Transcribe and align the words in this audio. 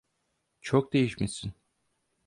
Çok 0.61 0.93
değişmişsin… 0.93 1.53